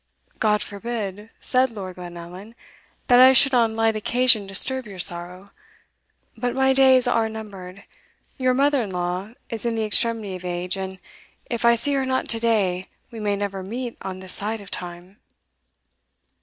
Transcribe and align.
"God 0.39 0.63
forbid," 0.63 1.29
said 1.39 1.69
Lord 1.69 1.95
Glenallan, 1.97 2.55
"that 3.05 3.19
I 3.19 3.33
should 3.33 3.53
on 3.53 3.75
light 3.75 3.95
occasion 3.95 4.47
disturb 4.47 4.87
your 4.87 4.97
sorrow; 4.97 5.51
but 6.35 6.55
my 6.55 6.73
days 6.73 7.05
are 7.05 7.29
numbered 7.29 7.83
your 8.35 8.55
mother 8.55 8.81
in 8.81 8.89
law 8.89 9.35
is 9.51 9.63
in 9.63 9.75
the 9.75 9.85
extremity 9.85 10.35
of 10.35 10.43
age, 10.43 10.75
and, 10.75 10.97
if 11.51 11.65
I 11.65 11.75
see 11.75 11.93
her 11.93 12.05
not 12.07 12.27
to 12.29 12.39
day, 12.39 12.85
we 13.11 13.19
may 13.19 13.35
never 13.35 13.61
meet 13.61 13.95
on 14.01 14.21
this 14.21 14.33
side 14.33 14.59
of 14.59 14.71
time." 14.71 15.19